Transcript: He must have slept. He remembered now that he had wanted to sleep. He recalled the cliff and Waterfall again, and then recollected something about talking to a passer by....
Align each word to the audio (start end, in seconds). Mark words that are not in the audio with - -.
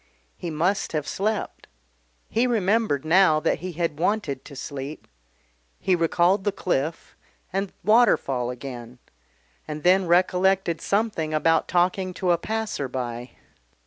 He 0.35 0.49
must 0.49 0.93
have 0.93 1.07
slept. 1.07 1.67
He 2.27 2.47
remembered 2.47 3.05
now 3.05 3.39
that 3.39 3.59
he 3.59 3.73
had 3.73 3.99
wanted 3.99 4.43
to 4.45 4.55
sleep. 4.55 5.07
He 5.79 5.95
recalled 5.95 6.43
the 6.43 6.51
cliff 6.51 7.15
and 7.53 7.71
Waterfall 7.83 8.49
again, 8.49 8.97
and 9.67 9.83
then 9.83 10.07
recollected 10.07 10.81
something 10.81 11.35
about 11.35 11.67
talking 11.67 12.15
to 12.15 12.31
a 12.31 12.39
passer 12.39 12.87
by.... 12.87 13.35